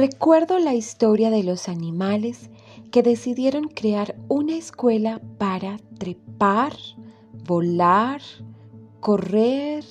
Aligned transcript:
Recuerdo 0.00 0.58
la 0.58 0.72
historia 0.72 1.28
de 1.28 1.42
los 1.42 1.68
animales 1.68 2.48
que 2.90 3.02
decidieron 3.02 3.64
crear 3.68 4.16
una 4.28 4.56
escuela 4.56 5.20
para 5.36 5.76
trepar, 5.98 6.72
volar, 7.44 8.22
correr, 9.00 9.84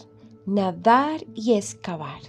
nadar 0.48 1.24
y 1.36 1.54
excavar. 1.54 2.22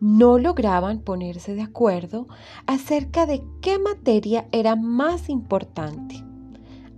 No 0.00 0.38
lograban 0.38 1.00
ponerse 1.00 1.54
de 1.54 1.60
acuerdo 1.60 2.26
acerca 2.64 3.26
de 3.26 3.44
qué 3.60 3.78
materia 3.78 4.48
era 4.50 4.74
más 4.74 5.28
importante. 5.28 6.24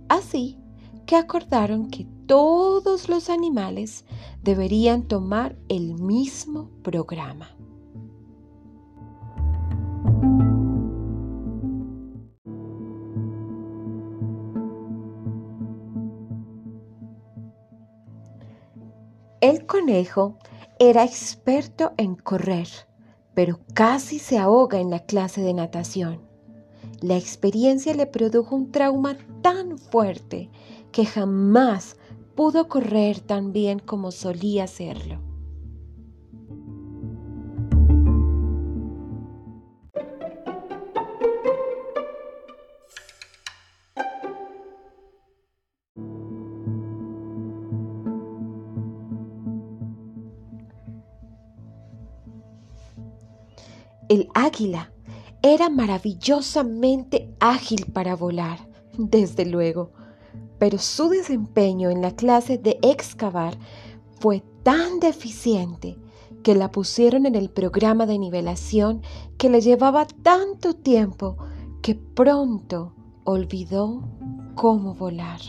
Así 0.07 0.57
que 1.05 1.17
acordaron 1.17 1.89
que 1.89 2.07
todos 2.27 3.09
los 3.09 3.29
animales 3.29 4.05
deberían 4.41 5.03
tomar 5.03 5.57
el 5.67 5.95
mismo 5.95 6.69
programa. 6.81 7.49
El 19.41 19.65
conejo 19.65 20.37
era 20.77 21.03
experto 21.03 21.93
en 21.97 22.13
correr, 22.13 22.67
pero 23.33 23.59
casi 23.73 24.19
se 24.19 24.37
ahoga 24.37 24.79
en 24.79 24.91
la 24.91 24.99
clase 24.99 25.41
de 25.41 25.55
natación. 25.55 26.21
La 27.01 27.17
experiencia 27.17 27.95
le 27.95 28.05
produjo 28.05 28.55
un 28.55 28.71
trauma 28.71 29.17
tan 29.41 29.79
fuerte 29.79 30.51
que 30.91 31.07
jamás 31.07 31.97
pudo 32.35 32.67
correr 32.67 33.19
tan 33.19 33.51
bien 33.51 33.79
como 33.79 34.11
solía 34.11 34.65
hacerlo. 34.65 35.30
El 54.11 54.27
águila 54.33 54.91
era 55.41 55.69
maravillosamente 55.69 57.33
ágil 57.39 57.85
para 57.93 58.13
volar, 58.13 58.67
desde 58.97 59.45
luego, 59.45 59.93
pero 60.59 60.79
su 60.79 61.07
desempeño 61.07 61.89
en 61.89 62.01
la 62.01 62.13
clase 62.13 62.57
de 62.57 62.77
excavar 62.81 63.57
fue 64.19 64.43
tan 64.63 64.99
deficiente 64.99 65.97
que 66.43 66.55
la 66.55 66.73
pusieron 66.73 67.25
en 67.25 67.35
el 67.35 67.49
programa 67.49 68.05
de 68.05 68.19
nivelación 68.19 69.01
que 69.37 69.49
le 69.49 69.61
llevaba 69.61 70.05
tanto 70.05 70.73
tiempo 70.73 71.37
que 71.81 71.95
pronto 71.95 72.93
olvidó 73.23 74.09
cómo 74.55 74.93
volar. 74.93 75.39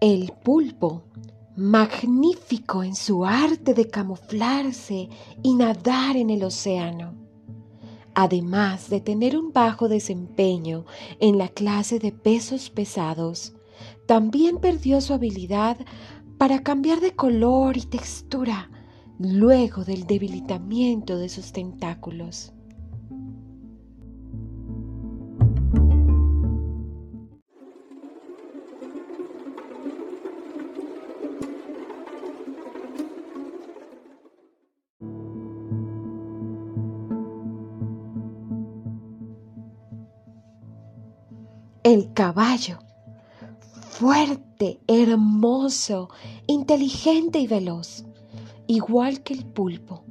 El 0.00 0.30
pulpo, 0.44 1.02
magnífico 1.56 2.84
en 2.84 2.94
su 2.94 3.24
arte 3.24 3.74
de 3.74 3.88
camuflarse 3.88 5.08
y 5.42 5.54
nadar 5.54 6.16
en 6.16 6.30
el 6.30 6.44
océano, 6.44 7.16
además 8.14 8.90
de 8.90 9.00
tener 9.00 9.36
un 9.36 9.52
bajo 9.52 9.88
desempeño 9.88 10.84
en 11.18 11.36
la 11.36 11.48
clase 11.48 11.98
de 11.98 12.12
pesos 12.12 12.70
pesados, 12.70 13.54
también 14.06 14.58
perdió 14.58 15.00
su 15.00 15.14
habilidad 15.14 15.78
para 16.38 16.62
cambiar 16.62 17.00
de 17.00 17.16
color 17.16 17.76
y 17.76 17.82
textura 17.82 18.70
luego 19.18 19.84
del 19.84 20.06
debilitamiento 20.06 21.18
de 21.18 21.28
sus 21.28 21.50
tentáculos. 21.50 22.52
El 41.84 42.12
caballo, 42.12 42.80
fuerte, 43.88 44.80
hermoso, 44.88 46.10
inteligente 46.48 47.38
y 47.38 47.46
veloz, 47.46 48.04
igual 48.66 49.22
que 49.22 49.34
el 49.34 49.46
pulpo, 49.46 50.02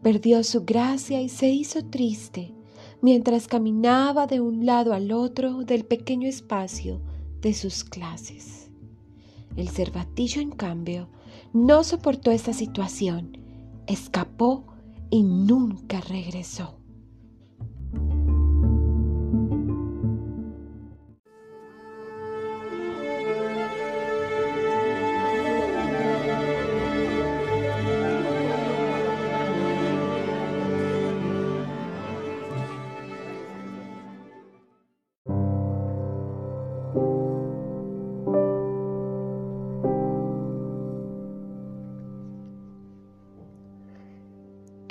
perdió 0.00 0.44
su 0.44 0.64
gracia 0.64 1.20
y 1.20 1.28
se 1.28 1.48
hizo 1.48 1.84
triste 1.86 2.54
mientras 3.00 3.48
caminaba 3.48 4.28
de 4.28 4.40
un 4.40 4.64
lado 4.64 4.94
al 4.94 5.10
otro 5.10 5.64
del 5.64 5.84
pequeño 5.84 6.28
espacio 6.28 7.00
de 7.40 7.52
sus 7.52 7.82
clases. 7.82 8.70
El 9.56 9.68
cervatillo, 9.68 10.40
en 10.40 10.52
cambio, 10.52 11.08
no 11.52 11.82
soportó 11.82 12.30
esta 12.30 12.52
situación, 12.52 13.38
escapó 13.88 14.66
y 15.10 15.24
nunca 15.24 16.00
regresó. 16.00 16.81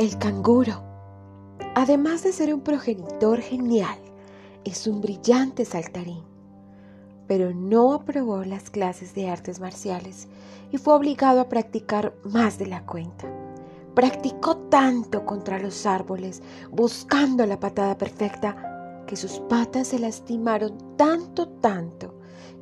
El 0.02 0.18
canguro, 0.18 0.82
además 1.76 2.24
de 2.24 2.34
ser 2.34 2.52
un 2.56 2.62
progenitor 2.62 3.40
genial, 3.40 4.00
es 4.64 4.88
un 4.88 5.00
brillante 5.00 5.64
saltarín, 5.64 6.24
pero 7.28 7.54
no 7.54 7.94
aprobó 7.94 8.44
las 8.44 8.72
clases 8.72 9.14
de 9.14 9.30
artes 9.30 9.60
marciales 9.60 10.28
y 10.72 10.80
fue 10.80 10.96
obligado 10.96 11.40
a 11.40 11.50
practicar 11.50 12.16
más 12.24 12.58
de 12.58 12.66
la 12.66 12.84
cuenta. 12.84 13.28
Practicó 13.94 14.58
tanto 14.58 15.24
contra 15.24 15.60
los 15.60 15.86
árboles, 15.86 16.42
buscando 16.72 17.46
la 17.46 17.60
patada 17.60 17.96
perfecta, 17.96 19.04
que 19.06 19.16
sus 19.16 19.40
patas 19.42 19.90
se 19.90 20.00
lastimaron 20.00 20.96
tanto, 20.98 21.48
tanto, 21.48 22.16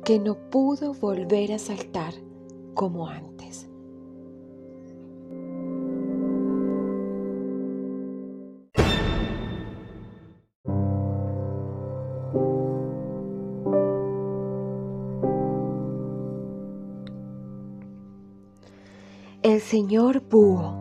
que 0.04 0.18
no 0.18 0.34
pudo 0.50 0.92
volver 0.92 1.54
a 1.54 1.58
saltar 1.58 2.12
como 2.74 3.08
antes. 3.08 3.69
El 19.42 19.62
señor 19.62 20.20
Búho, 20.28 20.74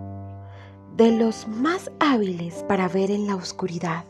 de 0.97 1.13
los 1.13 1.47
más 1.47 1.89
hábiles 2.01 2.55
para 2.67 2.89
ver 2.89 3.09
en 3.09 3.25
la 3.25 3.35
oscuridad, 3.35 4.03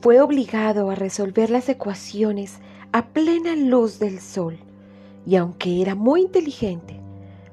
fue 0.00 0.20
obligado 0.20 0.90
a 0.90 0.94
resolver 0.94 1.50
las 1.50 1.68
ecuaciones 1.68 2.60
a 2.92 3.06
plena 3.06 3.56
luz 3.56 3.98
del 3.98 4.20
sol, 4.20 4.58
y 5.26 5.34
aunque 5.34 5.82
era 5.82 5.96
muy 5.96 6.20
inteligente, 6.20 7.00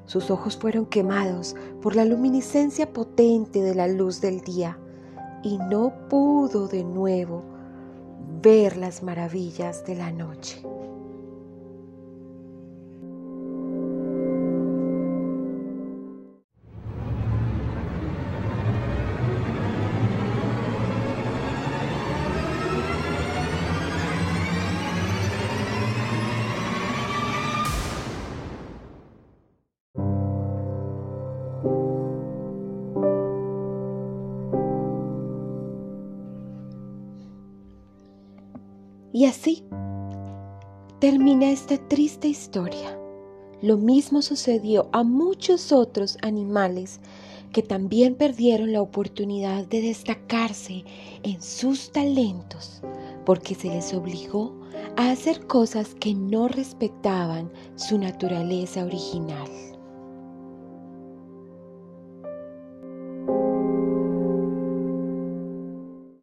sus 0.04 0.30
ojos 0.30 0.56
fueron 0.56 0.86
quemados 0.86 1.56
por 1.82 1.96
la 1.96 2.04
luminiscencia 2.04 2.92
potente 2.92 3.60
de 3.60 3.74
la 3.74 3.88
luz 3.88 4.20
del 4.20 4.42
día 4.42 4.78
y 5.42 5.58
no 5.58 5.92
pudo 6.08 6.68
de 6.68 6.84
nuevo 6.84 7.42
ver 8.42 8.76
las 8.76 9.02
maravillas 9.02 9.84
de 9.84 9.96
la 9.96 10.12
noche. 10.12 10.62
Y 39.16 39.24
así 39.24 39.64
termina 41.00 41.50
esta 41.50 41.78
triste 41.78 42.28
historia. 42.28 42.98
Lo 43.62 43.78
mismo 43.78 44.20
sucedió 44.20 44.90
a 44.92 45.04
muchos 45.04 45.72
otros 45.72 46.18
animales 46.20 47.00
que 47.50 47.62
también 47.62 48.14
perdieron 48.14 48.74
la 48.74 48.82
oportunidad 48.82 49.64
de 49.68 49.80
destacarse 49.80 50.84
en 51.22 51.40
sus 51.40 51.92
talentos 51.92 52.82
porque 53.24 53.54
se 53.54 53.68
les 53.68 53.94
obligó 53.94 54.54
a 54.98 55.12
hacer 55.12 55.46
cosas 55.46 55.94
que 55.94 56.12
no 56.12 56.46
respetaban 56.46 57.50
su 57.74 57.96
naturaleza 57.96 58.84
original. 58.84 59.48